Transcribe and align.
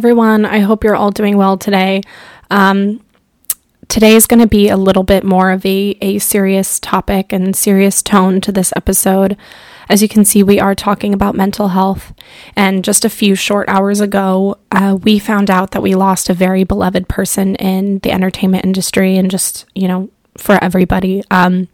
Everyone. 0.00 0.46
I 0.46 0.60
hope 0.60 0.82
you're 0.82 0.96
all 0.96 1.10
doing 1.10 1.36
well 1.36 1.58
today. 1.58 2.00
Um, 2.50 3.04
today 3.88 4.14
is 4.16 4.26
going 4.26 4.40
to 4.40 4.46
be 4.46 4.70
a 4.70 4.78
little 4.78 5.02
bit 5.02 5.24
more 5.24 5.50
of 5.50 5.66
a, 5.66 5.94
a 6.00 6.18
serious 6.20 6.80
topic 6.80 7.34
and 7.34 7.54
serious 7.54 8.02
tone 8.02 8.40
to 8.40 8.50
this 8.50 8.72
episode. 8.74 9.36
As 9.90 10.00
you 10.00 10.08
can 10.08 10.24
see, 10.24 10.42
we 10.42 10.58
are 10.58 10.74
talking 10.74 11.12
about 11.12 11.34
mental 11.34 11.68
health. 11.68 12.14
And 12.56 12.82
just 12.82 13.04
a 13.04 13.10
few 13.10 13.34
short 13.34 13.68
hours 13.68 14.00
ago, 14.00 14.56
uh, 14.72 14.96
we 15.02 15.18
found 15.18 15.50
out 15.50 15.72
that 15.72 15.82
we 15.82 15.94
lost 15.94 16.30
a 16.30 16.34
very 16.34 16.64
beloved 16.64 17.06
person 17.06 17.54
in 17.56 17.98
the 17.98 18.10
entertainment 18.10 18.64
industry 18.64 19.18
and 19.18 19.30
just, 19.30 19.66
you 19.74 19.86
know, 19.86 20.08
for 20.38 20.58
everybody. 20.64 21.22
Um, 21.30 21.68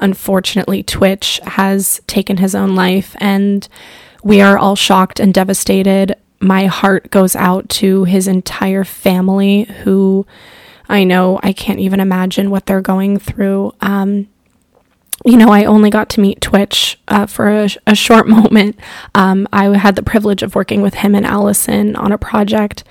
unfortunately, 0.00 0.82
Twitch 0.82 1.40
has 1.44 2.00
taken 2.06 2.38
his 2.38 2.54
own 2.54 2.74
life, 2.74 3.14
and 3.18 3.68
we 4.24 4.40
are 4.40 4.56
all 4.56 4.76
shocked 4.76 5.20
and 5.20 5.34
devastated 5.34 6.16
my 6.40 6.66
heart 6.66 7.10
goes 7.10 7.34
out 7.34 7.68
to 7.68 8.04
his 8.04 8.28
entire 8.28 8.84
family 8.84 9.64
who 9.82 10.26
I 10.88 11.04
know 11.04 11.40
I 11.42 11.52
can't 11.52 11.80
even 11.80 12.00
imagine 12.00 12.50
what 12.50 12.66
they're 12.66 12.80
going 12.80 13.18
through. 13.18 13.72
Um, 13.80 14.28
you 15.24 15.36
know, 15.36 15.48
I 15.48 15.64
only 15.64 15.90
got 15.90 16.08
to 16.10 16.20
meet 16.20 16.40
Twitch 16.40 17.00
uh, 17.08 17.26
for 17.26 17.48
a, 17.48 17.68
a, 17.86 17.94
short 17.94 18.28
moment. 18.28 18.78
Um, 19.14 19.48
I 19.52 19.76
had 19.76 19.96
the 19.96 20.02
privilege 20.02 20.42
of 20.42 20.54
working 20.54 20.82
with 20.82 20.94
him 20.94 21.14
and 21.14 21.26
Allison 21.26 21.96
on 21.96 22.12
a 22.12 22.18
project, 22.18 22.84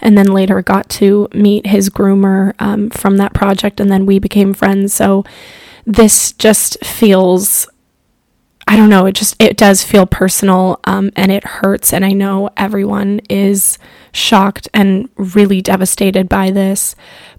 and 0.00 0.16
then 0.16 0.28
later 0.28 0.62
got 0.62 0.88
to 0.90 1.28
meet 1.34 1.66
his 1.66 1.90
groomer 1.90 2.54
um, 2.58 2.88
from 2.90 3.18
that 3.18 3.34
project, 3.34 3.80
and 3.80 3.90
then 3.90 4.06
we 4.06 4.18
became 4.18 4.54
friends. 4.54 4.94
So 4.94 5.24
this 5.84 6.32
just 6.32 6.82
feels 6.84 7.68
I 8.66 8.76
don't 8.76 8.88
know, 8.88 9.06
it 9.06 9.14
just 9.14 9.40
it 9.42 9.56
does 9.56 9.82
feel 9.82 10.06
personal 10.06 10.80
um, 10.84 11.10
and 11.16 11.32
it 11.32 11.44
hurts 11.44 11.92
and 11.92 12.04
I 12.04 12.12
know 12.12 12.50
everyone 12.56 13.20
is 13.28 13.78
shocked 14.12 14.68
and 14.72 15.08
really 15.16 15.60
devastated 15.60 16.28
by 16.28 16.50
this, 16.50 16.94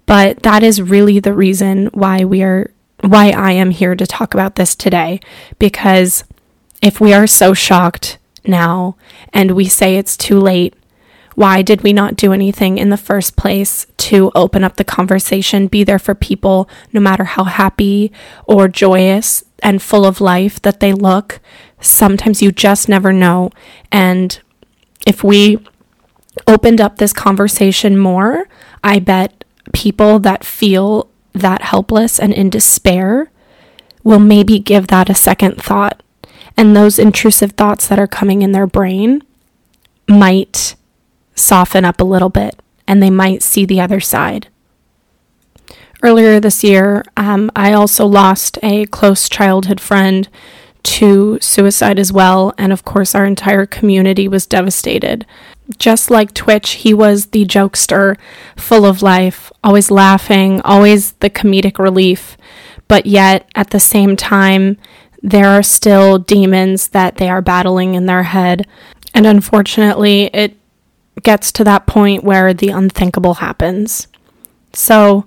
but 0.06 0.44
that 0.44 0.64
is 0.64 0.82
really 0.82 1.20
the 1.20 1.34
reason 1.34 1.88
why 1.88 2.26
we 2.26 2.44
are 2.44 2.72
why 3.02 3.32
I 3.32 3.52
am 3.52 3.72
here 3.72 3.96
to 3.96 4.08
talk 4.08 4.34
about 4.34 4.56
this 4.56 4.76
today 4.76 5.20
because 5.60 6.24
if 6.82 7.00
we 7.00 7.14
are 7.14 7.28
so 7.28 7.54
shocked 7.54 8.18
now 8.46 8.96
and 9.32 9.52
we 9.52 9.66
say 9.66 9.96
it's 9.96 10.18
too 10.18 10.40
late, 10.40 10.76
why 11.36 11.62
did 11.62 11.82
we 11.82 11.94
not 11.94 12.16
do 12.16 12.34
anything 12.34 12.78
in 12.78 12.90
the 12.90 12.98
first 12.98 13.36
place 13.36 13.88
to 13.98 14.32
open 14.36 14.64
up 14.64 14.76
the 14.78 14.84
conversation, 14.84 15.68
be 15.68 15.84
there 15.84 16.00
for 16.00 16.16
people 16.16 16.70
no 16.92 17.00
matter 17.00 17.24
how 17.24 17.44
happy 17.46 18.12
or 18.46 18.68
joyous 18.68 19.44
and 19.62 19.82
full 19.82 20.06
of 20.06 20.22
life 20.22 20.62
that 20.62 20.80
they 20.80 20.94
look. 20.94 21.40
Sometimes 21.80 22.42
you 22.42 22.52
just 22.52 22.88
never 22.88 23.12
know. 23.12 23.50
And 23.92 24.40
if 25.08 25.24
we 25.24 25.58
opened 26.48 26.82
up 26.82 26.98
this 26.98 27.14
conversation 27.14 27.98
more, 27.98 28.48
I 28.84 29.00
bet 29.00 29.44
people 29.74 30.20
that 30.20 30.44
feel 30.44 31.10
that 31.34 31.62
helpless 31.62 32.20
and 32.20 32.34
in 32.34 32.50
despair 32.50 33.32
will 34.04 34.20
maybe 34.20 34.60
give 34.60 34.88
that 34.88 35.10
a 35.10 35.16
second 35.16 35.62
thought. 35.62 36.04
And 36.56 36.76
those 36.76 37.00
intrusive 37.00 37.54
thoughts 37.54 37.88
that 37.88 38.00
are 38.00 38.08
coming 38.08 38.42
in 38.42 38.52
their 38.52 38.68
brain 38.68 39.24
might 40.08 40.76
soften 41.36 41.86
up 41.86 42.00
a 42.00 42.06
little 42.06 42.30
bit 42.30 42.60
and 42.88 43.02
they 43.02 43.10
might 43.10 43.44
see 43.44 43.66
the 43.66 43.82
other 43.82 44.00
side. 44.00 44.48
Earlier 46.02 46.40
this 46.40 46.64
year, 46.64 47.04
um, 47.16 47.50
I 47.56 47.72
also 47.72 48.06
lost 48.06 48.60
a 48.62 48.86
close 48.88 49.30
childhood 49.30 49.80
friend 49.80 50.28
to 50.84 51.38
suicide 51.40 51.98
as 51.98 52.12
well, 52.12 52.54
and 52.58 52.74
of 52.74 52.84
course, 52.84 53.16
our 53.16 53.26
entire 53.26 53.66
community 53.66 54.28
was 54.28 54.46
devastated. 54.46 55.26
Just 55.78 56.12
like 56.12 56.34
Twitch, 56.34 56.72
he 56.72 56.94
was 56.94 57.28
the 57.28 57.46
jokester, 57.46 58.18
full 58.58 58.86
of 58.86 59.02
life, 59.02 59.50
always 59.64 59.90
laughing, 59.90 60.60
always 60.62 61.14
the 61.14 61.30
comedic 61.30 61.80
relief, 61.80 62.36
but 62.90 63.06
yet 63.06 63.50
at 63.56 63.70
the 63.70 63.80
same 63.80 64.18
time, 64.18 64.78
there 65.22 65.48
are 65.48 65.64
still 65.64 66.20
demons 66.20 66.90
that 66.90 67.16
they 67.16 67.30
are 67.30 67.42
battling 67.42 67.94
in 67.94 68.08
their 68.08 68.24
head. 68.24 68.68
And 69.14 69.26
unfortunately, 69.26 70.26
it 70.34 70.58
gets 71.22 71.52
to 71.54 71.64
that 71.64 71.86
point 71.86 72.24
where 72.24 72.54
the 72.54 72.70
unthinkable 72.70 73.36
happens. 73.36 74.08
So, 74.74 75.26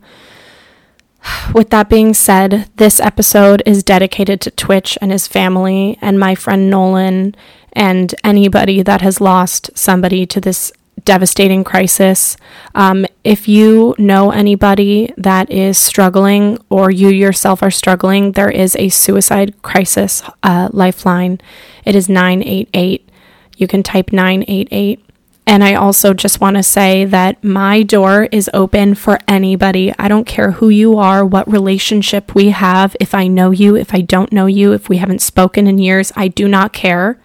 with 1.55 1.71
that 1.71 1.89
being 1.89 2.15
said, 2.15 2.69
this 2.77 3.01
episode 3.01 3.63
is 3.67 3.83
dedicated 3.83 4.41
to 4.43 4.51
Twitch 4.51 4.97
and 5.01 5.11
his 5.11 5.27
family, 5.27 5.99
and 6.01 6.19
my 6.19 6.35
friend 6.35 6.71
Nolan, 6.71 7.35
and 7.73 8.15
anybody 8.25 8.83
that 8.83 9.03
has 9.03 9.21
lost 9.21 9.71
somebody 9.77 10.27
to 10.27 10.41
this 10.41 10.73
devastating 11.05 11.65
crisis. 11.65 12.37
Um, 12.75 13.07
if 13.25 13.49
you 13.49 13.95
know 13.97 14.31
anybody 14.31 15.13
that 15.17 15.51
is 15.51 15.79
struggling 15.79 16.59
or 16.69 16.91
you 16.91 17.09
yourself 17.09 17.63
are 17.63 17.71
struggling, 17.71 18.33
there 18.33 18.51
is 18.51 18.77
a 18.77 18.89
suicide 18.89 19.63
crisis 19.63 20.23
uh, 20.43 20.69
lifeline. 20.73 21.41
It 21.85 21.95
is 21.95 22.09
988. 22.09 23.09
You 23.57 23.67
can 23.67 23.83
type 23.83 24.13
988 24.13 25.06
and 25.47 25.63
I 25.63 25.75
also 25.75 26.13
just 26.13 26.41
want 26.41 26.57
to 26.57 26.63
say 26.63 27.05
that 27.05 27.43
my 27.45 27.85
door 27.85 28.29
is 28.33 28.51
open 28.53 28.97
for 28.97 29.21
anybody. 29.29 29.95
I 29.97 30.09
don't 30.09 30.27
care 30.27 30.53
who 30.53 30.69
you 30.69 30.99
are, 30.99 31.25
what 31.25 31.51
relationship 31.51 32.35
we 32.35 32.51
have, 32.51 32.97
if 32.99 33.15
I 33.15 33.29
know 33.29 33.53
you, 33.53 33.77
if 33.77 33.95
I 33.95 34.01
don't 34.01 34.33
know 34.33 34.47
you, 34.47 34.73
if 34.73 34.89
we 34.89 34.97
haven't 34.97 35.23
spoken 35.23 35.69
in 35.69 35.79
years, 35.79 36.13
I 36.17 36.29
do 36.29 36.49
not 36.49 36.73
care. 36.73 37.21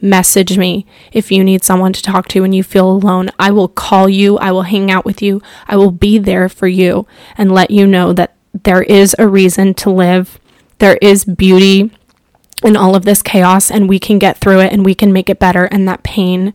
Message 0.00 0.56
me 0.58 0.86
if 1.10 1.32
you 1.32 1.42
need 1.42 1.64
someone 1.64 1.92
to 1.92 2.02
talk 2.02 2.28
to 2.28 2.44
and 2.44 2.54
you 2.54 2.62
feel 2.62 2.88
alone. 2.88 3.30
I 3.38 3.50
will 3.50 3.68
call 3.68 4.08
you, 4.08 4.38
I 4.38 4.52
will 4.52 4.62
hang 4.62 4.90
out 4.90 5.04
with 5.04 5.20
you, 5.20 5.42
I 5.66 5.76
will 5.76 5.90
be 5.90 6.18
there 6.18 6.48
for 6.48 6.68
you 6.68 7.06
and 7.36 7.50
let 7.50 7.70
you 7.70 7.86
know 7.86 8.12
that 8.12 8.36
there 8.62 8.82
is 8.82 9.16
a 9.18 9.26
reason 9.26 9.74
to 9.74 9.90
live. 9.90 10.38
There 10.78 10.98
is 11.02 11.24
beauty 11.24 11.90
in 12.62 12.76
all 12.76 12.94
of 12.94 13.04
this 13.04 13.22
chaos, 13.22 13.70
and 13.70 13.88
we 13.88 13.98
can 13.98 14.18
get 14.18 14.38
through 14.38 14.60
it 14.60 14.72
and 14.72 14.84
we 14.84 14.94
can 14.94 15.12
make 15.12 15.28
it 15.28 15.38
better, 15.38 15.64
and 15.64 15.88
that 15.88 16.02
pain 16.02 16.54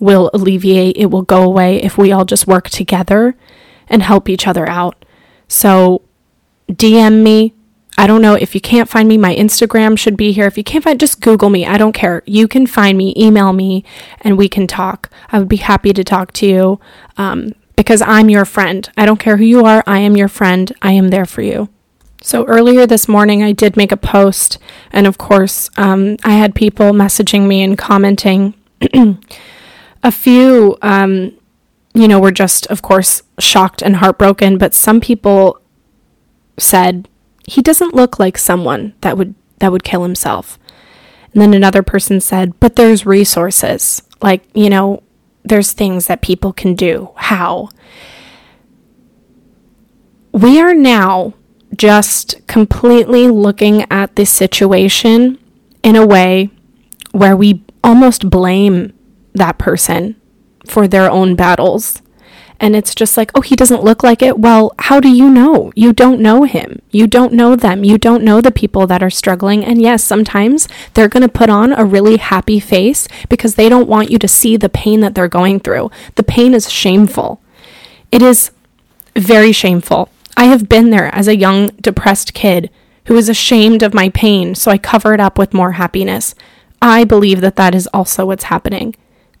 will 0.00 0.30
alleviate, 0.32 0.96
it 0.96 1.06
will 1.06 1.22
go 1.22 1.42
away 1.42 1.82
if 1.82 1.96
we 1.96 2.12
all 2.12 2.24
just 2.24 2.46
work 2.46 2.68
together 2.70 3.36
and 3.88 4.02
help 4.02 4.28
each 4.28 4.46
other 4.46 4.68
out. 4.68 5.04
So 5.48 6.02
DM 6.68 7.22
me. 7.22 7.54
I 7.98 8.06
don't 8.06 8.20
know 8.20 8.34
if 8.34 8.54
you 8.54 8.60
can't 8.60 8.90
find 8.90 9.08
me, 9.08 9.16
my 9.16 9.34
Instagram 9.34 9.98
should 9.98 10.18
be 10.18 10.32
here. 10.32 10.46
If 10.46 10.58
you 10.58 10.64
can't 10.64 10.84
find, 10.84 11.00
just 11.00 11.22
Google 11.22 11.48
me. 11.48 11.64
I 11.64 11.78
don't 11.78 11.94
care. 11.94 12.22
You 12.26 12.46
can 12.46 12.66
find 12.66 12.98
me, 12.98 13.14
email 13.16 13.54
me, 13.54 13.84
and 14.20 14.36
we 14.36 14.50
can 14.50 14.66
talk. 14.66 15.10
I 15.32 15.38
would 15.38 15.48
be 15.48 15.56
happy 15.56 15.94
to 15.94 16.04
talk 16.04 16.32
to 16.32 16.46
you 16.46 16.80
um, 17.16 17.54
because 17.74 18.02
I'm 18.02 18.28
your 18.28 18.44
friend. 18.44 18.86
I 18.98 19.06
don't 19.06 19.18
care 19.18 19.38
who 19.38 19.44
you 19.44 19.64
are. 19.64 19.82
I 19.86 20.00
am 20.00 20.14
your 20.14 20.28
friend. 20.28 20.70
I 20.82 20.92
am 20.92 21.08
there 21.08 21.24
for 21.24 21.40
you. 21.40 21.70
So 22.20 22.44
earlier 22.44 22.86
this 22.86 23.08
morning, 23.08 23.42
I 23.42 23.52
did 23.52 23.76
make 23.76 23.92
a 23.92 23.96
post, 23.96 24.58
and 24.92 25.06
of 25.06 25.16
course, 25.16 25.70
um, 25.78 26.16
I 26.22 26.32
had 26.32 26.54
people 26.54 26.92
messaging 26.92 27.46
me 27.46 27.62
and 27.62 27.78
commenting. 27.78 28.52
A 30.06 30.12
few, 30.12 30.78
um, 30.82 31.36
you 31.92 32.06
know, 32.06 32.20
were 32.20 32.30
just, 32.30 32.68
of 32.68 32.80
course, 32.80 33.24
shocked 33.40 33.82
and 33.82 33.96
heartbroken, 33.96 34.56
but 34.56 34.72
some 34.72 35.00
people 35.00 35.60
said, 36.58 37.08
he 37.48 37.60
doesn't 37.60 37.92
look 37.92 38.20
like 38.20 38.38
someone 38.38 38.94
that 39.00 39.18
would 39.18 39.34
that 39.58 39.72
would 39.72 39.82
kill 39.82 40.04
himself. 40.04 40.60
And 41.32 41.42
then 41.42 41.54
another 41.54 41.82
person 41.82 42.20
said, 42.20 42.58
but 42.60 42.76
there's 42.76 43.04
resources. 43.04 44.00
Like, 44.22 44.44
you 44.54 44.70
know, 44.70 45.02
there's 45.42 45.72
things 45.72 46.06
that 46.06 46.22
people 46.22 46.52
can 46.52 46.74
do. 46.74 47.10
How? 47.16 47.68
We 50.30 50.60
are 50.60 50.74
now 50.74 51.34
just 51.74 52.46
completely 52.46 53.26
looking 53.26 53.90
at 53.90 54.14
this 54.14 54.30
situation 54.30 55.38
in 55.82 55.96
a 55.96 56.06
way 56.06 56.50
where 57.10 57.36
we 57.36 57.64
almost 57.82 58.30
blame 58.30 58.92
that 59.36 59.58
person 59.58 60.16
for 60.66 60.88
their 60.88 61.10
own 61.10 61.36
battles. 61.36 62.02
And 62.58 62.74
it's 62.74 62.94
just 62.94 63.18
like, 63.18 63.30
oh, 63.34 63.42
he 63.42 63.54
doesn't 63.54 63.84
look 63.84 64.02
like 64.02 64.22
it. 64.22 64.38
Well, 64.38 64.72
how 64.78 64.98
do 64.98 65.10
you 65.10 65.28
know? 65.28 65.72
You 65.76 65.92
don't 65.92 66.20
know 66.20 66.44
him. 66.44 66.80
You 66.90 67.06
don't 67.06 67.34
know 67.34 67.54
them. 67.54 67.84
You 67.84 67.98
don't 67.98 68.24
know 68.24 68.40
the 68.40 68.50
people 68.50 68.86
that 68.86 69.02
are 69.02 69.10
struggling. 69.10 69.62
And 69.62 69.80
yes, 69.80 70.02
sometimes 70.02 70.66
they're 70.94 71.08
going 71.08 71.22
to 71.22 71.28
put 71.28 71.50
on 71.50 71.74
a 71.74 71.84
really 71.84 72.16
happy 72.16 72.58
face 72.58 73.08
because 73.28 73.56
they 73.56 73.68
don't 73.68 73.88
want 73.88 74.10
you 74.10 74.18
to 74.18 74.28
see 74.28 74.56
the 74.56 74.70
pain 74.70 75.00
that 75.00 75.14
they're 75.14 75.28
going 75.28 75.60
through. 75.60 75.90
The 76.14 76.22
pain 76.22 76.54
is 76.54 76.72
shameful. 76.72 77.42
It 78.10 78.22
is 78.22 78.52
very 79.14 79.52
shameful. 79.52 80.08
I 80.36 80.44
have 80.44 80.68
been 80.68 80.90
there 80.90 81.14
as 81.14 81.28
a 81.28 81.36
young, 81.36 81.68
depressed 81.80 82.32
kid 82.32 82.70
who 83.06 83.16
is 83.16 83.28
ashamed 83.28 83.82
of 83.82 83.94
my 83.94 84.08
pain, 84.10 84.54
so 84.54 84.70
I 84.70 84.78
cover 84.78 85.14
it 85.14 85.20
up 85.20 85.38
with 85.38 85.54
more 85.54 85.72
happiness. 85.72 86.34
I 86.82 87.04
believe 87.04 87.40
that 87.40 87.56
that 87.56 87.74
is 87.74 87.88
also 87.94 88.26
what's 88.26 88.44
happening. 88.44 88.94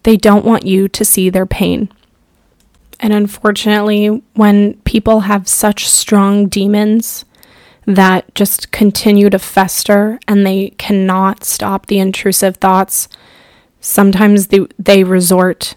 They 0.06 0.16
don't 0.16 0.44
want 0.44 0.64
you 0.64 0.86
to 0.86 1.04
see 1.04 1.30
their 1.30 1.46
pain. 1.46 1.88
And 3.00 3.12
unfortunately, 3.12 4.22
when 4.34 4.74
people 4.82 5.22
have 5.22 5.48
such 5.48 5.88
strong 5.88 6.46
demons 6.46 7.24
that 7.86 8.32
just 8.36 8.70
continue 8.70 9.28
to 9.30 9.40
fester 9.40 10.20
and 10.28 10.46
they 10.46 10.68
cannot 10.78 11.42
stop 11.42 11.86
the 11.86 11.98
intrusive 11.98 12.58
thoughts, 12.58 13.08
sometimes 13.80 14.46
they, 14.46 14.60
they 14.78 15.02
resort 15.02 15.74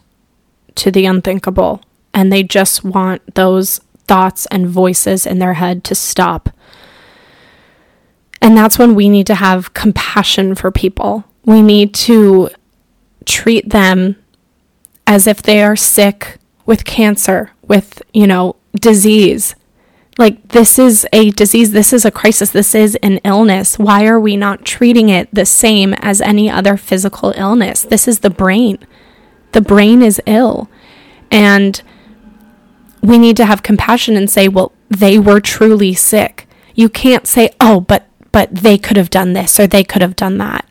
to 0.76 0.92
the 0.92 1.08
unthinkable 1.08 1.82
and 2.14 2.32
they 2.32 2.44
just 2.44 2.84
want 2.84 3.34
those 3.34 3.80
thoughts 4.08 4.46
and 4.52 4.68
voices 4.68 5.26
in 5.26 5.40
their 5.40 5.56
head 5.56 5.84
to 5.86 5.96
stop. 5.96 6.52
And 8.44 8.56
that's 8.56 8.78
when 8.78 8.94
we 8.94 9.10
need 9.10 9.26
to 9.26 9.36
have 9.36 9.74
compassion 9.74 10.54
for 10.54 10.70
people. 10.70 11.24
We 11.46 11.64
need 11.64 11.96
to 11.96 12.52
treat 13.26 13.70
them 13.70 14.16
as 15.08 15.28
if 15.28 15.42
they 15.42 15.62
are 15.64 15.76
sick 15.76 16.38
with 16.66 16.86
cancer, 16.86 17.52
with, 17.64 18.02
you 18.14 18.28
know, 18.28 18.56
disease. 18.76 19.56
Like, 20.18 20.50
this 20.50 20.78
is 20.78 21.08
a 21.14 21.32
disease, 21.32 21.72
this 21.72 21.94
is 21.94 22.06
a 22.06 22.12
crisis, 22.12 22.52
this 22.52 22.76
is 22.76 22.96
an 23.02 23.20
illness. 23.24 23.80
Why 23.80 24.06
are 24.06 24.20
we 24.20 24.36
not 24.36 24.66
treating 24.66 25.10
it 25.10 25.34
the 25.34 25.46
same 25.46 25.94
as 25.96 26.20
any 26.22 26.50
other 26.50 26.78
physical 26.78 27.34
illness? 27.38 27.84
This 27.84 28.08
is 28.08 28.20
the 28.20 28.30
brain. 28.30 28.80
The 29.54 29.62
brain 29.62 30.02
is 30.02 30.22
ill. 30.26 30.70
And 31.32 31.82
we 33.02 33.18
need 33.18 33.38
to 33.38 33.46
have 33.46 33.64
compassion 33.64 34.18
and 34.18 34.30
say, 34.30 34.48
well, 34.48 34.74
they 34.90 35.18
were 35.18 35.40
truly 35.40 35.94
sick. 35.94 36.48
You 36.76 36.90
can't 36.90 37.28
say, 37.28 37.52
oh, 37.62 37.80
but 37.80 38.06
but 38.32 38.54
they 38.54 38.78
could 38.78 38.98
have 38.98 39.10
done 39.10 39.34
this 39.34 39.60
or 39.60 39.66
they 39.66 39.84
could 39.84 40.02
have 40.02 40.16
done 40.16 40.38
that. 40.38 40.69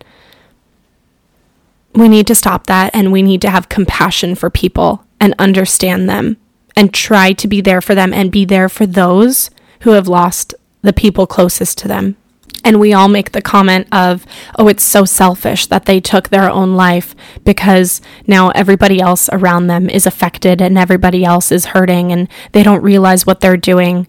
We 1.99 2.09
need 2.09 2.29
to 2.29 2.35
stop 2.37 2.67
that 2.67 2.95
and 2.95 3.11
we 3.11 3.23
need 3.23 3.41
to 3.41 3.51
have 3.51 3.69
compassion 3.69 4.37
for 4.37 4.51
people 4.51 5.05
and 5.19 5.35
understand 5.37 6.09
them 6.09 6.37
and 6.77 6.95
try 6.95 7.33
to 7.33 7.49
be 7.49 7.61
there 7.61 7.81
for 7.81 7.97
them 7.97 8.15
and 8.15 8.31
be 8.31 8.45
there 8.45 8.69
for 8.69 8.87
those 8.87 9.51
who 9.81 9.91
have 9.91 10.07
lost 10.07 10.55
the 10.81 10.93
people 10.93 11.27
closest 11.27 11.77
to 11.79 11.89
them. 11.89 12.17
And 12.63 12.79
we 12.79 12.93
all 12.93 13.09
make 13.09 13.33
the 13.33 13.43
comment 13.43 13.89
of, 13.91 14.25
oh, 14.57 14.69
it's 14.69 14.85
so 14.85 15.05
selfish 15.05 15.67
that 15.67 15.87
they 15.87 15.99
took 15.99 16.29
their 16.29 16.49
own 16.49 16.77
life 16.77 17.17
because 17.45 18.01
now 18.29 18.51
everybody 18.51 19.01
else 19.01 19.29
around 19.33 19.67
them 19.67 19.91
is 19.91 20.07
affected 20.07 20.63
and 20.63 20.79
everybody 20.79 21.25
else 21.25 21.51
is 21.51 21.67
hurting 21.67 22.13
and 22.13 22.29
they 22.53 22.63
don't 22.63 22.83
realize 22.83 23.27
what 23.27 23.41
they're 23.41 23.57
doing. 23.57 24.07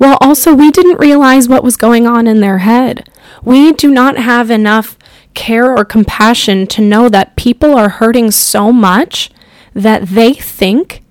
Well, 0.00 0.18
also, 0.20 0.52
we 0.52 0.72
didn't 0.72 0.98
realize 0.98 1.48
what 1.48 1.62
was 1.62 1.76
going 1.76 2.08
on 2.08 2.26
in 2.26 2.40
their 2.40 2.58
head. 2.58 3.08
We 3.44 3.70
do 3.72 3.88
not 3.88 4.16
have 4.16 4.50
enough 4.50 4.98
care 5.34 5.76
or 5.76 5.84
compassion 5.84 6.66
to 6.68 6.82
know 6.82 7.08
that 7.08 7.36
people 7.36 7.76
are 7.76 7.88
hurting 7.88 8.30
so 8.30 8.72
much 8.72 9.30
that 9.74 10.08
they 10.08 10.34
think 10.34 11.02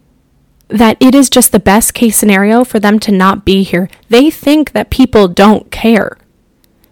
that 0.68 0.96
it 1.02 1.14
is 1.14 1.30
just 1.30 1.52
the 1.52 1.60
best 1.60 1.94
case 1.94 2.16
scenario 2.18 2.64
for 2.64 2.80
them 2.80 3.00
to 3.00 3.12
not 3.12 3.44
be 3.44 3.64
here. 3.64 3.90
They 4.10 4.30
think 4.30 4.72
that 4.72 4.90
people 4.90 5.28
don't 5.28 5.70
care 5.72 6.18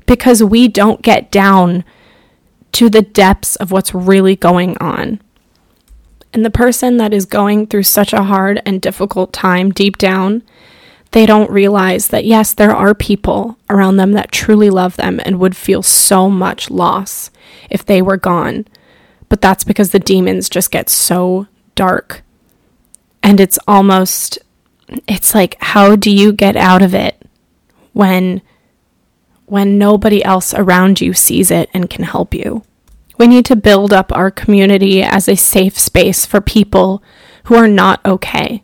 because 0.06 0.44
we 0.44 0.68
don't 0.68 1.02
get 1.02 1.31
down 1.31 1.86
to 2.74 2.90
the 2.90 3.02
depths 3.02 3.56
of 3.56 3.72
what's 3.72 3.94
really 3.94 4.36
going 4.36 4.78
on. 4.80 5.22
And 6.34 6.46
the 6.46 6.52
person 6.52 6.98
that 6.98 7.14
is 7.14 7.26
going 7.26 7.68
through 7.68 7.84
such 7.84 8.14
a 8.14 8.24
hard 8.24 8.62
and 8.66 8.81
difficult 8.81 9.34
time 9.34 9.72
deep 9.72 9.98
down 9.98 10.44
they 11.11 11.25
don't 11.25 11.50
realize 11.50 12.09
that, 12.09 12.25
yes, 12.25 12.53
there 12.53 12.75
are 12.75 12.94
people 12.94 13.57
around 13.69 13.97
them 13.97 14.11
that 14.11 14.31
truly 14.31 14.69
love 14.69 14.95
them 14.95 15.19
and 15.25 15.39
would 15.39 15.56
feel 15.56 15.81
so 15.81 16.29
much 16.29 16.69
loss 16.69 17.31
if 17.69 17.83
they 17.83 18.01
were 18.01 18.17
gone. 18.17 18.65
But 19.27 19.41
that's 19.41 19.63
because 19.63 19.91
the 19.91 20.00
demons 20.00 20.50
just 20.50 20.71
get 20.71 20.89
so 20.89 21.47
dark. 21.75 22.23
And 23.23 23.39
it's 23.39 23.59
almost, 23.67 24.38
it's 25.07 25.33
like, 25.33 25.56
how 25.59 25.95
do 25.95 26.11
you 26.11 26.31
get 26.31 26.56
out 26.56 26.81
of 26.81 26.94
it 26.94 27.21
when, 27.94 28.41
when 29.45 29.79
nobody 29.79 30.23
else 30.23 30.53
around 30.53 31.01
you 31.01 31.13
sees 31.13 31.50
it 31.50 31.69
and 31.73 31.89
can 31.89 32.03
help 32.03 32.33
you? 32.35 32.63
We 33.17 33.27
need 33.27 33.45
to 33.45 33.56
build 33.56 33.94
up 33.94 34.15
our 34.15 34.31
community 34.31 35.01
as 35.03 35.27
a 35.27 35.35
safe 35.35 35.77
space 35.77 36.25
for 36.25 36.39
people 36.39 37.03
who 37.45 37.56
are 37.56 37.67
not 37.67 38.03
okay 38.06 38.63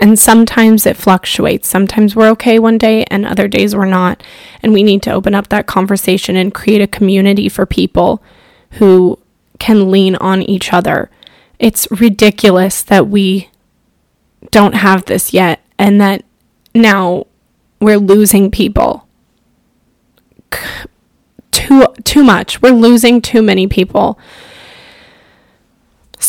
and 0.00 0.18
sometimes 0.18 0.86
it 0.86 0.96
fluctuates. 0.96 1.68
Sometimes 1.68 2.16
we're 2.16 2.30
okay 2.30 2.58
one 2.58 2.78
day 2.78 3.04
and 3.04 3.26
other 3.26 3.46
days 3.46 3.76
we're 3.76 3.84
not. 3.84 4.22
And 4.62 4.72
we 4.72 4.82
need 4.82 5.02
to 5.02 5.12
open 5.12 5.34
up 5.34 5.48
that 5.48 5.66
conversation 5.66 6.36
and 6.36 6.54
create 6.54 6.80
a 6.80 6.86
community 6.86 7.50
for 7.50 7.66
people 7.66 8.22
who 8.72 9.18
can 9.58 9.90
lean 9.90 10.16
on 10.16 10.40
each 10.40 10.72
other. 10.72 11.10
It's 11.58 11.86
ridiculous 11.90 12.80
that 12.82 13.08
we 13.08 13.50
don't 14.50 14.74
have 14.74 15.04
this 15.04 15.34
yet 15.34 15.62
and 15.78 16.00
that 16.00 16.24
now 16.74 17.26
we're 17.78 17.98
losing 17.98 18.50
people. 18.50 19.06
Too 21.52 21.86
too 22.04 22.24
much. 22.24 22.62
We're 22.62 22.70
losing 22.70 23.20
too 23.20 23.42
many 23.42 23.66
people. 23.66 24.18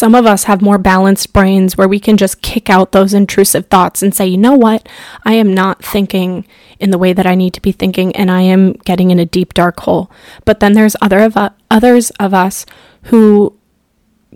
Some 0.02 0.16
of 0.16 0.26
us 0.26 0.46
have 0.46 0.64
more 0.64 0.80
balanced 0.80 1.32
brains 1.32 1.78
where 1.78 1.88
we 1.88 2.00
can 2.00 2.18
just 2.18 2.42
kick 2.42 2.72
out 2.72 2.92
those 2.92 3.14
intrusive 3.14 3.68
thoughts 3.68 4.02
and 4.02 4.16
say, 4.16 4.26
you 4.26 4.36
know 4.36 4.56
what? 4.56 4.90
I 5.26 5.34
am 5.34 5.54
not 5.54 5.86
thinking 5.86 6.48
in 6.80 6.90
the 6.90 6.98
way 6.98 7.14
that 7.14 7.28
I 7.28 7.36
need 7.36 7.54
to 7.54 7.62
be 7.62 7.72
thinking 7.72 8.16
and 8.16 8.32
I 8.32 8.42
am 8.42 8.74
getting 8.84 9.12
in 9.12 9.20
a 9.20 9.28
deep 9.28 9.54
dark 9.54 9.82
hole. 9.82 10.10
But 10.44 10.60
then 10.60 10.74
there's 10.74 10.96
other 11.04 11.20
of 11.20 11.38
uh, 11.38 11.52
others 11.70 12.10
of 12.20 12.34
us 12.34 12.66
who 13.04 13.56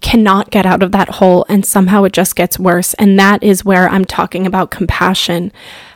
cannot 0.03 0.51
get 0.51 0.67
out 0.67 0.83
of 0.83 0.91
that 0.91 1.09
hole 1.09 1.47
and 1.49 1.65
somehow 1.65 2.03
it 2.03 2.13
just 2.13 2.35
gets 2.35 2.59
worse. 2.59 2.93
And 2.93 3.17
that 3.17 3.41
is 3.41 3.65
where 3.65 3.89
I'm 3.89 4.05
talking 4.05 4.45
about 4.45 4.69
compassion. 4.69 5.51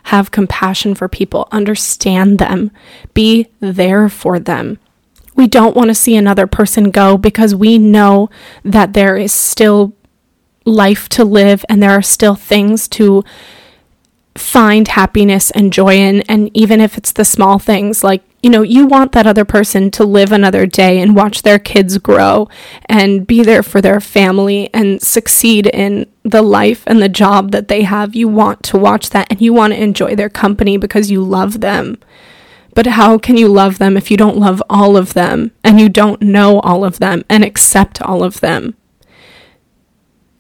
Have 0.06 0.32
compassion 0.32 0.96
for 0.96 1.08
people, 1.08 1.48
understand 1.52 2.40
them, 2.40 2.72
be 3.14 3.46
there 3.60 4.10
for 4.10 4.40
them. 4.40 4.80
We 5.40 5.48
don't 5.48 5.74
want 5.74 5.88
to 5.88 5.96
see 5.96 6.18
another 6.18 6.48
person 6.48 6.92
go 6.92 7.18
because 7.18 7.56
we 7.56 7.78
know 7.78 8.30
that 8.66 8.92
there 8.92 9.16
is 9.16 9.32
still 9.32 9.94
life 10.66 11.08
to 11.10 11.24
live 11.24 11.64
and 11.70 11.82
there 11.82 11.92
are 11.92 12.02
still 12.02 12.36
things 12.36 12.90
to 12.90 13.24
find 14.36 14.90
happiness 14.90 15.50
and 15.52 15.72
joy 15.72 15.96
in. 15.96 16.24
And 16.24 16.52
even 16.54 16.82
if 16.82 16.98
it's 16.98 17.14
the 17.14 17.24
small 17.24 17.58
things, 17.58 18.04
like, 18.04 18.22
you 18.44 18.50
know, 18.50 18.64
you 18.64 18.86
want 18.86 19.14
that 19.14 19.26
other 19.26 19.46
person 19.46 19.90
to 19.92 20.04
live 20.04 20.34
another 20.34 20.66
day 20.66 21.00
and 21.00 21.16
watch 21.16 21.44
their 21.44 21.58
kids 21.58 21.98
grow 22.00 22.50
and 22.88 23.26
be 23.26 23.42
there 23.42 23.64
for 23.64 23.80
their 23.80 24.02
family 24.02 24.70
and 24.74 25.02
succeed 25.02 25.68
in 25.68 26.06
the 26.24 26.42
life 26.42 26.84
and 26.86 27.02
the 27.02 27.08
job 27.08 27.52
that 27.52 27.70
they 27.70 27.84
have. 27.84 28.14
You 28.14 28.28
want 28.28 28.62
to 28.64 28.78
watch 28.78 29.12
that 29.12 29.28
and 29.30 29.40
you 29.40 29.54
want 29.54 29.72
to 29.72 29.82
enjoy 29.82 30.16
their 30.16 30.30
company 30.30 30.76
because 30.76 31.10
you 31.10 31.24
love 31.24 31.62
them. 31.62 31.98
But 32.80 32.88
how 32.88 33.18
can 33.18 33.36
you 33.36 33.50
love 33.50 33.78
them 33.78 33.98
if 33.98 34.10
you 34.10 34.16
don't 34.16 34.38
love 34.38 34.64
all 34.70 34.96
of 34.96 35.14
them 35.14 35.52
and 35.66 35.82
you 35.82 35.90
don't 35.90 36.22
know 36.22 36.62
all 36.62 36.86
of 36.86 37.00
them 37.00 37.26
and 37.28 37.44
accept 37.44 38.02
all 38.02 38.24
of 38.24 38.40
them? 38.40 38.74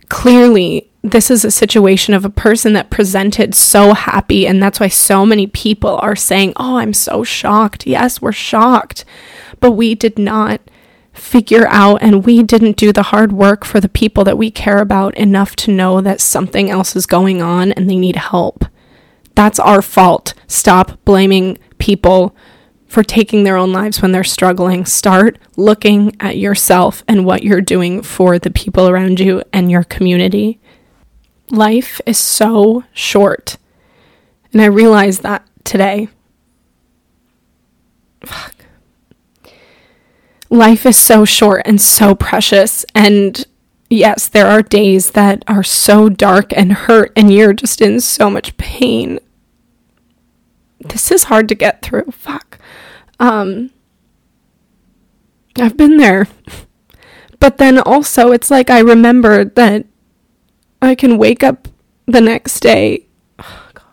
Clearly, 0.07 0.89
this 1.01 1.29
is 1.29 1.43
a 1.43 1.51
situation 1.51 2.13
of 2.13 2.23
a 2.23 2.29
person 2.29 2.71
that 2.71 2.89
presented 2.89 3.55
so 3.55 3.93
happy, 3.93 4.47
and 4.47 4.63
that's 4.63 4.79
why 4.79 4.87
so 4.87 5.25
many 5.25 5.47
people 5.47 5.97
are 5.97 6.15
saying, 6.15 6.53
Oh, 6.55 6.77
I'm 6.77 6.93
so 6.93 7.25
shocked. 7.25 7.85
Yes, 7.85 8.21
we're 8.21 8.31
shocked. 8.31 9.03
But 9.59 9.71
we 9.71 9.93
did 9.93 10.17
not 10.17 10.61
figure 11.11 11.67
out 11.67 12.01
and 12.01 12.25
we 12.25 12.41
didn't 12.41 12.77
do 12.77 12.93
the 12.93 13.03
hard 13.11 13.33
work 13.33 13.65
for 13.65 13.81
the 13.81 13.89
people 13.89 14.23
that 14.23 14.37
we 14.37 14.49
care 14.49 14.79
about 14.79 15.13
enough 15.15 15.57
to 15.57 15.71
know 15.71 15.99
that 15.99 16.21
something 16.21 16.69
else 16.69 16.95
is 16.95 17.05
going 17.05 17.41
on 17.41 17.73
and 17.73 17.89
they 17.89 17.97
need 17.97 18.15
help. 18.15 18.63
That's 19.35 19.59
our 19.59 19.81
fault. 19.81 20.33
Stop 20.47 21.03
blaming 21.03 21.59
people 21.79 22.35
for 22.87 23.03
taking 23.03 23.43
their 23.43 23.55
own 23.55 23.71
lives 23.71 24.01
when 24.01 24.11
they're 24.11 24.23
struggling. 24.23 24.85
Start 24.85 25.37
looking 25.55 26.15
at 26.19 26.37
yourself 26.37 27.03
and 27.07 27.25
what 27.25 27.43
you're 27.43 27.61
doing 27.61 28.01
for 28.01 28.39
the 28.39 28.49
people 28.49 28.89
around 28.89 29.19
you 29.19 29.43
and 29.53 29.69
your 29.69 29.83
community. 29.83 30.59
Life 31.51 32.01
is 32.05 32.17
so 32.17 32.83
short. 32.93 33.57
And 34.51 34.61
I 34.61 34.65
realized 34.65 35.21
that 35.23 35.47
today. 35.63 36.09
Fuck. 38.25 38.55
Life 40.49 40.85
is 40.85 40.97
so 40.97 41.25
short 41.25 41.61
and 41.65 41.79
so 41.79 42.15
precious. 42.15 42.83
And 42.95 43.45
yes, 43.87 44.27
there 44.27 44.47
are 44.47 44.63
days 44.63 45.11
that 45.11 45.43
are 45.47 45.63
so 45.63 46.09
dark 46.09 46.51
and 46.57 46.73
hurt, 46.73 47.11
and 47.15 47.31
you're 47.31 47.53
just 47.53 47.81
in 47.81 47.99
so 47.99 48.31
much 48.31 48.57
pain 48.57 49.19
this 50.79 51.11
is 51.11 51.25
hard 51.25 51.49
to 51.49 51.55
get 51.55 51.81
through. 51.81 52.11
Fuck. 52.11 52.57
Um, 53.19 53.71
I've 55.57 55.77
been 55.77 55.97
there. 55.97 56.27
But 57.39 57.57
then 57.57 57.79
also, 57.79 58.31
it's 58.31 58.51
like 58.51 58.69
I 58.69 58.79
remember 58.79 59.45
that 59.45 59.85
I 60.81 60.95
can 60.95 61.17
wake 61.17 61.43
up 61.43 61.67
the 62.05 62.21
next 62.21 62.59
day. 62.59 63.07
God. 63.37 63.83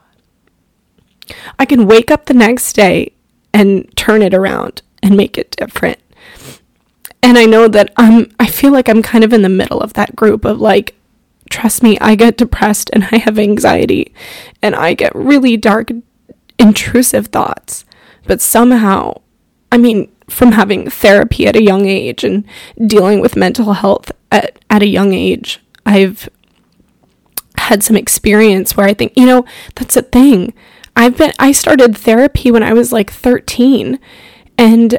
I 1.58 1.64
can 1.64 1.86
wake 1.86 2.10
up 2.10 2.26
the 2.26 2.34
next 2.34 2.72
day 2.72 3.12
and 3.52 3.94
turn 3.96 4.22
it 4.22 4.34
around 4.34 4.82
and 5.02 5.16
make 5.16 5.38
it 5.38 5.56
different. 5.56 5.98
And 7.22 7.38
I 7.38 7.44
know 7.44 7.68
that 7.68 7.92
I'm, 7.96 8.30
I 8.38 8.46
feel 8.46 8.72
like 8.72 8.88
I'm 8.88 9.02
kind 9.02 9.24
of 9.24 9.32
in 9.32 9.42
the 9.42 9.48
middle 9.48 9.80
of 9.80 9.94
that 9.94 10.14
group 10.14 10.44
of 10.44 10.60
like, 10.60 10.94
trust 11.50 11.82
me, 11.82 11.98
I 12.00 12.14
get 12.14 12.36
depressed 12.36 12.90
and 12.92 13.08
I 13.10 13.18
have 13.18 13.38
anxiety 13.38 14.14
and 14.62 14.74
I 14.74 14.94
get 14.94 15.14
really 15.14 15.56
dark 15.56 15.90
intrusive 16.58 17.28
thoughts. 17.28 17.84
But 18.26 18.40
somehow, 18.40 19.20
I 19.70 19.78
mean, 19.78 20.10
from 20.28 20.52
having 20.52 20.90
therapy 20.90 21.46
at 21.46 21.56
a 21.56 21.62
young 21.62 21.86
age 21.86 22.24
and 22.24 22.44
dealing 22.84 23.20
with 23.20 23.36
mental 23.36 23.74
health 23.74 24.10
at, 24.32 24.58
at 24.68 24.82
a 24.82 24.88
young 24.88 25.12
age, 25.12 25.60
I've 25.84 26.28
had 27.58 27.82
some 27.82 27.96
experience 27.96 28.76
where 28.76 28.86
I 28.86 28.94
think, 28.94 29.12
you 29.16 29.26
know, 29.26 29.44
that's 29.74 29.96
a 29.96 30.02
thing. 30.02 30.52
I've 30.94 31.18
been 31.18 31.32
I 31.38 31.52
started 31.52 31.96
therapy 31.96 32.50
when 32.50 32.62
I 32.62 32.72
was 32.72 32.92
like 32.92 33.10
13 33.10 33.98
and 34.56 34.98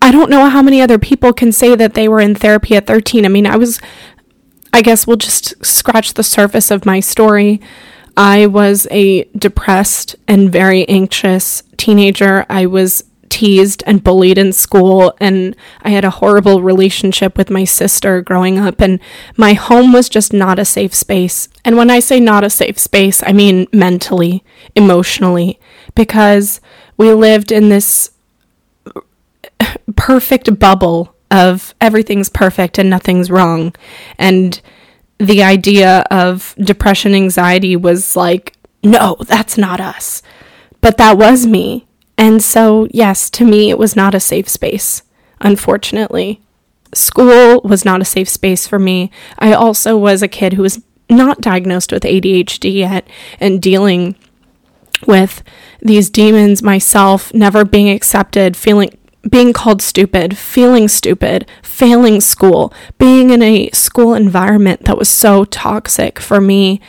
I 0.00 0.12
don't 0.12 0.30
know 0.30 0.48
how 0.48 0.62
many 0.62 0.80
other 0.80 0.98
people 0.98 1.32
can 1.32 1.50
say 1.50 1.74
that 1.74 1.94
they 1.94 2.08
were 2.08 2.20
in 2.20 2.36
therapy 2.36 2.76
at 2.76 2.86
13. 2.86 3.24
I 3.24 3.28
mean, 3.28 3.46
I 3.46 3.56
was 3.56 3.80
I 4.72 4.80
guess 4.80 5.06
we'll 5.06 5.16
just 5.16 5.64
scratch 5.64 6.14
the 6.14 6.22
surface 6.22 6.70
of 6.70 6.86
my 6.86 7.00
story. 7.00 7.60
I 8.18 8.46
was 8.46 8.88
a 8.90 9.24
depressed 9.38 10.16
and 10.26 10.50
very 10.50 10.86
anxious 10.88 11.62
teenager. 11.76 12.44
I 12.50 12.66
was 12.66 13.04
teased 13.28 13.84
and 13.86 14.02
bullied 14.02 14.38
in 14.38 14.52
school 14.52 15.14
and 15.20 15.54
I 15.82 15.90
had 15.90 16.04
a 16.04 16.10
horrible 16.10 16.60
relationship 16.60 17.38
with 17.38 17.48
my 17.48 17.62
sister 17.62 18.20
growing 18.20 18.58
up 18.58 18.80
and 18.80 18.98
my 19.36 19.52
home 19.52 19.92
was 19.92 20.08
just 20.08 20.32
not 20.32 20.58
a 20.58 20.64
safe 20.64 20.92
space. 20.92 21.48
And 21.64 21.76
when 21.76 21.90
I 21.90 22.00
say 22.00 22.18
not 22.18 22.42
a 22.42 22.50
safe 22.50 22.76
space, 22.76 23.22
I 23.24 23.32
mean 23.32 23.68
mentally, 23.72 24.42
emotionally 24.74 25.60
because 25.94 26.60
we 26.96 27.12
lived 27.12 27.52
in 27.52 27.68
this 27.68 28.10
perfect 29.94 30.58
bubble 30.58 31.14
of 31.30 31.72
everything's 31.80 32.30
perfect 32.30 32.78
and 32.78 32.90
nothing's 32.90 33.30
wrong. 33.30 33.76
And 34.18 34.60
the 35.18 35.42
idea 35.42 36.04
of 36.10 36.54
depression 36.58 37.14
anxiety 37.14 37.76
was 37.76 38.16
like 38.16 38.54
no, 38.82 39.16
that's 39.20 39.58
not 39.58 39.80
us. 39.80 40.22
But 40.80 40.96
that 40.98 41.18
was 41.18 41.46
me. 41.46 41.86
And 42.16 42.42
so, 42.42 42.88
yes, 42.90 43.30
to 43.30 43.44
me, 43.44 43.70
it 43.70 43.78
was 43.78 43.96
not 43.96 44.14
a 44.14 44.20
safe 44.20 44.48
space, 44.48 45.02
unfortunately. 45.40 46.40
School 46.94 47.60
was 47.62 47.84
not 47.84 48.00
a 48.00 48.04
safe 48.04 48.28
space 48.28 48.66
for 48.66 48.78
me. 48.78 49.10
I 49.38 49.52
also 49.52 49.96
was 49.96 50.22
a 50.22 50.28
kid 50.28 50.54
who 50.54 50.62
was 50.62 50.82
not 51.10 51.40
diagnosed 51.40 51.92
with 51.92 52.02
ADHD 52.02 52.74
yet 52.74 53.06
and 53.40 53.62
dealing 53.62 54.16
with 55.06 55.42
these 55.80 56.10
demons 56.10 56.62
myself, 56.62 57.32
never 57.32 57.64
being 57.64 57.88
accepted, 57.88 58.56
feeling 58.56 58.96
being 59.28 59.52
called 59.52 59.82
stupid, 59.82 60.36
feeling 60.36 60.88
stupid, 60.88 61.46
failing 61.62 62.20
school, 62.20 62.72
being 62.98 63.30
in 63.30 63.42
a 63.42 63.70
school 63.70 64.14
environment 64.14 64.84
that 64.84 64.98
was 64.98 65.08
so 65.08 65.44
toxic 65.44 66.18
for 66.18 66.40
me 66.40 66.80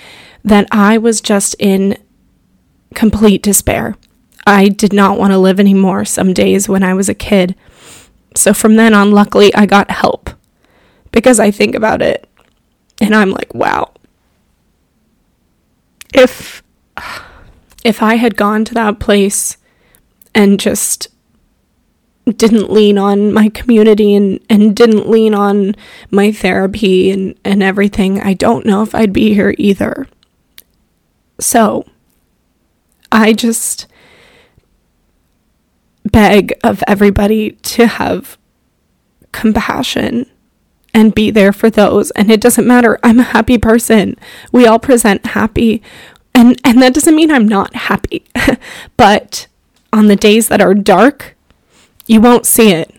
that 0.44 0.68
I 0.72 0.98
was 0.98 1.22
just 1.22 1.56
in 1.60 1.98
complete 2.96 3.42
despair. 3.42 3.96
I 4.46 4.70
did 4.70 4.94
not 4.94 5.18
want 5.18 5.32
to 5.32 5.38
live 5.38 5.60
anymore 5.60 6.06
some 6.06 6.34
days 6.34 6.70
when 6.70 6.84
I 6.84 6.94
was 6.94 7.10
a 7.10 7.14
kid. 7.14 7.56
So 8.36 8.54
from 8.54 8.76
then 8.76 8.94
on, 8.94 9.12
luckily, 9.12 9.54
I 9.54 9.66
got 9.66 9.92
help 9.92 10.30
because 11.12 11.40
I 11.40 11.52
think 11.52 11.76
about 11.76 12.02
it 12.02 12.28
and 13.02 13.16
I'm 13.16 13.32
like, 13.32 13.54
wow. 13.54 13.92
If 16.14 16.64
if 17.84 18.02
I 18.02 18.16
had 18.16 18.36
gone 18.36 18.66
to 18.66 18.74
that 18.74 19.00
place 19.00 19.58
and 20.36 20.60
just 20.60 21.08
didn't 22.26 22.72
lean 22.72 22.98
on 22.98 23.34
my 23.34 23.50
community 23.50 24.14
and, 24.16 24.40
and 24.50 24.76
didn't 24.76 25.10
lean 25.10 25.34
on 25.34 25.76
my 26.12 26.32
therapy 26.32 27.12
and, 27.12 27.36
and 27.44 27.64
everything, 27.64 28.22
I 28.22 28.34
don't 28.34 28.66
know 28.66 28.84
if 28.84 28.94
I'd 28.94 29.14
be 29.14 29.34
here 29.34 29.56
either. 29.58 30.08
So 31.40 31.86
I 33.12 33.34
just 33.34 33.88
beg 36.06 36.54
of 36.64 36.84
everybody 36.88 37.52
to 37.52 37.88
have 37.88 38.38
compassion 39.32 40.26
and 40.94 41.14
be 41.14 41.32
there 41.32 41.54
for 41.54 41.70
those. 41.70 42.12
And 42.12 42.32
it 42.32 42.42
doesn't 42.42 42.68
matter 42.68 43.00
i'm 43.04 43.20
a 43.20 43.24
happy 43.24 43.58
person. 43.58 44.16
We 44.52 44.66
all 44.66 44.80
present 44.80 45.26
happy. 45.28 45.82
And 46.34 46.60
and 46.64 46.82
that 46.82 46.94
doesn't 46.94 47.16
mean 47.16 47.32
i'm 47.32 47.48
not 47.48 47.76
happy. 47.76 48.26
But 48.98 49.48
on 49.94 50.08
the 50.08 50.16
days 50.16 50.48
that 50.50 50.62
are 50.62 50.74
dark 50.74 51.36
you 52.10 52.20
won't 52.20 52.46
see 52.46 52.72
it 52.72 52.94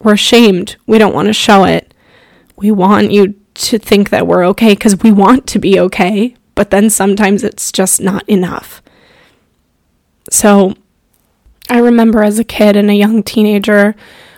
we're 0.00 0.14
ashamed 0.14 0.76
we 0.86 0.98
don't 0.98 1.14
want 1.14 1.26
to 1.26 1.32
show 1.32 1.64
it 1.64 1.92
we 2.56 2.70
want 2.70 3.10
you 3.10 3.34
to 3.54 3.78
think 3.78 4.10
that 4.10 4.26
we're 4.26 4.44
okay 4.46 4.74
cuz 4.74 4.96
we 5.02 5.12
want 5.12 5.46
to 5.46 5.58
be 5.58 5.78
okay 5.78 6.34
but 6.54 6.70
then 6.70 6.88
sometimes 6.88 7.44
it's 7.44 7.70
just 7.70 8.00
not 8.00 8.26
enough 8.28 8.82
so 10.30 10.74
I 11.68 11.78
remember 11.78 12.22
as 12.22 12.38
a 12.38 12.44
kid 12.44 12.76
and 12.76 12.90
a 12.90 12.94
young 12.94 13.22
teenager, 13.22 13.94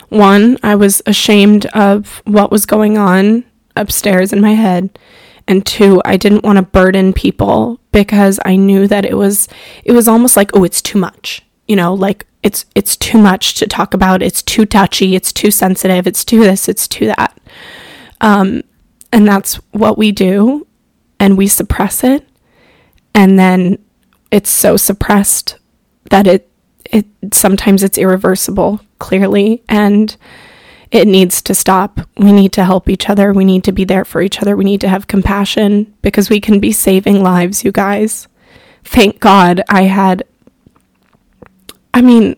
one, 0.09 0.59
I 0.62 0.75
was 0.76 1.02
ashamed 1.07 1.66
of 1.66 2.23
what 2.25 2.50
was 2.50 2.66
going 2.66 2.99
on 2.99 3.45
upstairs 3.76 4.33
in 4.33 4.40
my 4.40 4.54
head. 4.54 4.99
And 5.47 5.66
two, 5.66 6.00
I 6.04 6.16
didn't 6.16 6.45
want 6.45 6.57
to 6.57 6.62
burden 6.62 7.12
people 7.12 7.81
because 7.93 8.40
I 8.45 8.57
knew 8.57 8.87
that 8.87 9.04
it 9.04 9.14
was 9.14 9.47
it 9.85 9.93
was 9.93 10.09
almost 10.09 10.37
like, 10.37 10.50
oh, 10.54 10.64
it's 10.64 10.81
too 10.81 10.99
much. 10.99 11.43
You 11.66 11.76
know, 11.76 11.94
like 11.94 12.26
it's 12.42 12.66
it's 12.75 12.97
too 12.97 13.18
much 13.18 13.54
to 13.54 13.66
talk 13.66 13.94
about. 13.94 14.23
It's 14.23 14.42
too 14.42 14.66
touchy, 14.66 15.14
it's 15.14 15.33
too 15.33 15.50
sensitive, 15.50 16.06
it's 16.06 16.25
too 16.25 16.40
this, 16.40 16.68
it's 16.68 16.87
too 16.87 17.06
that. 17.06 17.38
Um, 18.21 18.62
and 19.12 19.26
that's 19.26 19.56
what 19.73 19.99
we 19.99 20.12
do 20.12 20.66
and 21.21 21.38
we 21.38 21.47
suppress 21.47 22.02
it 22.02 22.26
and 23.14 23.38
then 23.38 23.78
it's 24.30 24.50
so 24.50 24.76
suppressed 24.76 25.59
that 26.11 26.26
it 26.26 26.50
it 26.90 27.06
sometimes 27.33 27.83
it's 27.83 27.97
irreversible, 27.97 28.80
clearly, 28.99 29.62
and 29.68 30.14
it 30.90 31.09
needs 31.09 31.40
to 31.42 31.54
stop. 31.54 32.00
We 32.18 32.30
need 32.30 32.52
to 32.52 32.64
help 32.64 32.90
each 32.90 33.09
other. 33.09 33.33
We 33.33 33.44
need 33.44 33.64
to 33.64 33.73
be 33.73 33.85
there 33.85 34.04
for 34.04 34.21
each 34.21 34.42
other. 34.42 34.54
We 34.56 34.64
need 34.64 34.83
to 34.83 34.88
have 34.88 35.06
compassion 35.06 35.94
because 36.02 36.28
we 36.28 36.40
can 36.40 36.61
be 36.61 36.73
saving 36.73 37.23
lives, 37.23 37.64
you 37.64 37.73
guys. 37.73 38.28
Thank 38.85 39.18
God 39.18 39.62
I 39.68 39.85
had 39.85 40.25
I 41.94 42.02
mean, 42.02 42.36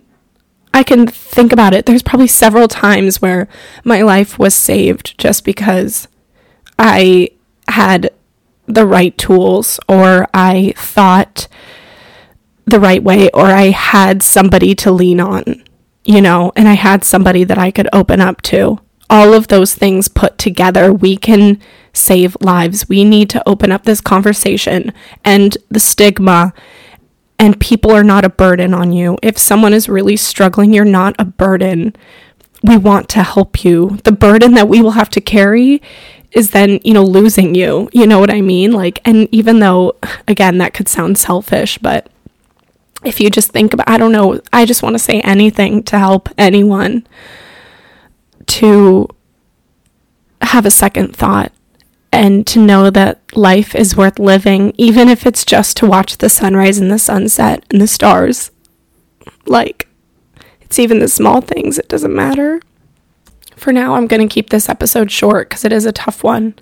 I 0.74 0.82
can 0.82 1.06
think 1.06 1.52
about 1.52 1.72
it. 1.72 1.86
There's 1.86 2.02
probably 2.02 2.26
several 2.26 2.68
times 2.68 3.22
where 3.22 3.48
my 3.82 4.02
life 4.02 4.38
was 4.38 4.54
saved 4.54 5.18
just 5.18 5.44
because 5.44 6.06
I 6.78 7.30
had 7.66 8.10
the 8.66 8.86
right 8.86 9.16
tools 9.16 9.80
or 9.88 10.28
I 10.34 10.74
thought 10.76 11.48
the 12.66 12.78
right 12.78 13.02
way 13.02 13.30
or 13.30 13.46
I 13.46 13.70
had 13.70 14.22
somebody 14.22 14.74
to 14.74 14.90
lean 14.92 15.20
on, 15.20 15.64
you 16.04 16.20
know, 16.20 16.52
and 16.54 16.68
I 16.68 16.74
had 16.74 17.02
somebody 17.02 17.42
that 17.44 17.58
I 17.58 17.70
could 17.70 17.88
open 17.92 18.20
up 18.20 18.42
to. 18.42 18.78
All 19.08 19.32
of 19.32 19.48
those 19.48 19.74
things 19.74 20.08
put 20.08 20.36
together, 20.36 20.92
we 20.92 21.16
can 21.16 21.60
save 21.94 22.36
lives. 22.40 22.88
We 22.88 23.04
need 23.04 23.30
to 23.30 23.48
open 23.48 23.72
up 23.72 23.84
this 23.84 24.02
conversation 24.02 24.92
and 25.24 25.56
the 25.70 25.80
stigma 25.80 26.52
and 27.38 27.60
people 27.60 27.92
are 27.92 28.04
not 28.04 28.24
a 28.24 28.30
burden 28.30 28.72
on 28.72 28.92
you. 28.92 29.18
If 29.22 29.38
someone 29.38 29.72
is 29.72 29.88
really 29.88 30.16
struggling, 30.16 30.72
you're 30.72 30.84
not 30.84 31.14
a 31.18 31.24
burden. 31.24 31.94
We 32.62 32.76
want 32.76 33.08
to 33.10 33.22
help 33.22 33.64
you. 33.64 33.98
The 34.04 34.12
burden 34.12 34.54
that 34.54 34.68
we 34.68 34.80
will 34.80 34.92
have 34.92 35.10
to 35.10 35.20
carry 35.20 35.82
is 36.32 36.50
then, 36.50 36.80
you 36.82 36.94
know, 36.94 37.04
losing 37.04 37.54
you. 37.54 37.88
You 37.92 38.06
know 38.06 38.18
what 38.18 38.30
I 38.30 38.40
mean? 38.40 38.72
Like, 38.72 39.00
and 39.04 39.28
even 39.32 39.60
though, 39.60 39.96
again, 40.26 40.58
that 40.58 40.74
could 40.74 40.88
sound 40.88 41.18
selfish, 41.18 41.78
but 41.78 42.10
if 43.04 43.20
you 43.20 43.30
just 43.30 43.50
think 43.50 43.72
about, 43.72 43.88
I 43.88 43.98
don't 43.98 44.12
know, 44.12 44.40
I 44.52 44.64
just 44.64 44.82
want 44.82 44.94
to 44.94 44.98
say 44.98 45.20
anything 45.20 45.82
to 45.84 45.98
help 45.98 46.28
anyone 46.38 47.06
to 48.46 49.08
have 50.40 50.66
a 50.66 50.70
second 50.70 51.14
thought 51.14 51.52
and 52.16 52.46
to 52.46 52.58
know 52.58 52.88
that 52.88 53.20
life 53.36 53.74
is 53.74 53.94
worth 53.94 54.18
living, 54.18 54.72
even 54.78 55.10
if 55.10 55.26
it's 55.26 55.44
just 55.44 55.76
to 55.76 55.86
watch 55.86 56.16
the 56.16 56.30
sunrise 56.30 56.78
and 56.78 56.90
the 56.90 56.98
sunset 56.98 57.62
and 57.70 57.78
the 57.78 57.86
stars. 57.86 58.50
Like, 59.44 59.86
it's 60.62 60.78
even 60.78 60.98
the 60.98 61.08
small 61.08 61.42
things, 61.42 61.78
it 61.78 61.90
doesn't 61.90 62.14
matter. 62.14 62.62
For 63.54 63.70
now, 63.70 63.96
I'm 63.96 64.06
going 64.06 64.26
to 64.26 64.34
keep 64.34 64.48
this 64.48 64.70
episode 64.70 65.10
short 65.10 65.50
because 65.50 65.66
it 65.66 65.74
is 65.74 65.84
a 65.84 65.92
tough 65.92 66.24
one. 66.24 66.54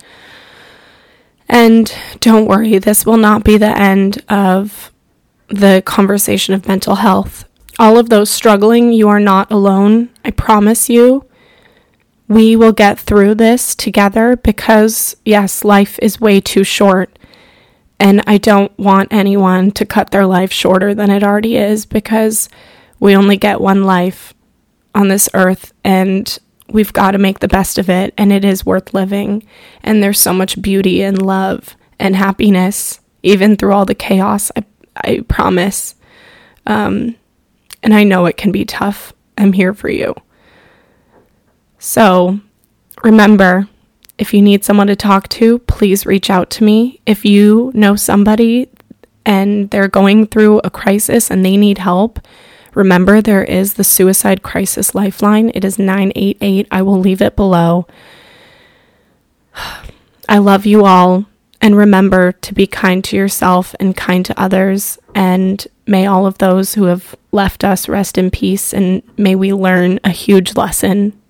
And 1.47 1.89
don't 2.19 2.47
worry, 2.47 2.77
this 2.77 3.05
will 3.05 3.15
not 3.15 3.45
be 3.45 3.57
the 3.57 3.79
end 3.79 4.21
of 4.27 4.91
the 5.47 5.81
conversation 5.85 6.53
of 6.53 6.67
mental 6.67 6.95
health. 6.95 7.45
All 7.79 7.97
of 7.97 8.09
those 8.09 8.29
struggling, 8.29 8.91
you 8.91 9.07
are 9.07 9.21
not 9.21 9.49
alone. 9.53 10.09
I 10.25 10.31
promise 10.31 10.89
you. 10.89 11.25
We 12.27 12.55
will 12.55 12.71
get 12.71 12.99
through 12.99 13.35
this 13.35 13.75
together 13.75 14.35
because, 14.35 15.15
yes, 15.25 15.63
life 15.63 15.99
is 16.01 16.19
way 16.19 16.41
too 16.41 16.63
short. 16.63 17.17
And 17.99 18.23
I 18.27 18.37
don't 18.37 18.77
want 18.77 19.13
anyone 19.13 19.71
to 19.71 19.85
cut 19.85 20.11
their 20.11 20.25
life 20.25 20.51
shorter 20.51 20.93
than 20.93 21.09
it 21.09 21.23
already 21.23 21.55
is 21.55 21.85
because 21.85 22.49
we 22.99 23.15
only 23.15 23.37
get 23.37 23.61
one 23.61 23.83
life 23.83 24.33
on 24.93 25.07
this 25.07 25.29
earth 25.33 25.73
and 25.83 26.37
we've 26.69 26.93
got 26.93 27.11
to 27.11 27.17
make 27.17 27.39
the 27.39 27.47
best 27.47 27.77
of 27.77 27.89
it 27.89 28.13
and 28.17 28.33
it 28.33 28.43
is 28.43 28.65
worth 28.65 28.93
living. 28.93 29.43
And 29.83 30.01
there's 30.01 30.19
so 30.19 30.33
much 30.33 30.61
beauty 30.61 31.03
and 31.03 31.21
love 31.21 31.77
and 31.99 32.15
happiness, 32.15 32.99
even 33.23 33.55
through 33.55 33.73
all 33.73 33.85
the 33.85 33.95
chaos. 33.95 34.51
I 34.55 34.63
I 34.97 35.21
promise. 35.27 35.95
Um, 36.65 37.15
and 37.83 37.93
I 37.93 38.03
know 38.03 38.25
it 38.25 38.37
can 38.37 38.51
be 38.51 38.65
tough. 38.65 39.13
I'm 39.37 39.53
here 39.53 39.73
for 39.73 39.89
you. 39.89 40.15
So 41.85 42.39
remember, 43.03 43.67
If 44.17 44.33
you 44.33 44.41
need 44.41 44.63
someone 44.63 44.87
to 44.87 44.95
talk 44.95 45.27
to, 45.29 45.59
please 45.59 46.05
reach 46.05 46.29
out 46.29 46.49
to 46.51 46.63
me. 46.63 47.01
If 47.05 47.25
you 47.25 47.71
know 47.75 47.95
somebody 47.95 48.69
and 49.25 49.69
they're 49.69 49.89
going 49.89 50.27
through 50.27 50.61
a 50.63 50.69
crisis 50.69 51.29
and 51.29 51.43
they 51.45 51.57
need 51.57 51.79
help, 51.79 52.19
remember 52.73 53.21
there 53.21 53.43
is 53.43 53.73
the 53.73 53.83
Suicide 53.83 54.41
Crisis 54.41 54.95
Lifeline. 54.95 55.51
It 55.53 55.65
is 55.65 55.77
988. 55.77 56.67
I 56.71 56.81
will 56.81 56.99
leave 56.99 57.21
it 57.21 57.35
below. 57.35 57.87
I 60.29 60.37
love 60.37 60.65
you 60.65 60.85
all. 60.85 61.25
And 61.59 61.75
remember 61.75 62.31
to 62.31 62.53
be 62.53 62.67
kind 62.67 63.03
to 63.03 63.17
yourself 63.17 63.75
and 63.79 63.97
kind 63.97 64.25
to 64.25 64.39
others. 64.39 64.97
And 65.13 65.67
may 65.85 66.07
all 66.07 66.25
of 66.25 66.37
those 66.37 66.75
who 66.75 66.85
have 66.85 67.15
left 67.31 67.65
us 67.65 67.89
rest 67.89 68.17
in 68.17 68.31
peace. 68.31 68.73
And 68.73 69.03
may 69.17 69.35
we 69.35 69.51
learn 69.51 69.99
a 70.05 70.09
huge 70.09 70.55
lesson 70.55 71.21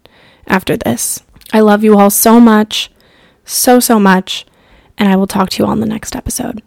after 0.48 0.78
this. 0.78 1.22
I 1.54 1.60
love 1.60 1.84
you 1.84 1.98
all 1.98 2.10
so 2.10 2.40
much, 2.40 2.92
so, 3.46 3.80
so 3.80 4.00
much. 4.00 4.46
And 4.98 5.10
I 5.10 5.16
will 5.16 5.28
talk 5.28 5.50
to 5.52 5.64
you 5.64 5.68
all 5.68 5.74
in 5.74 5.82
the 5.82 5.86
next 5.86 6.16
episode. 6.16 6.62